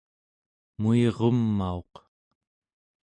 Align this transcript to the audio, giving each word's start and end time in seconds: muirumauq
muirumauq 0.81 1.93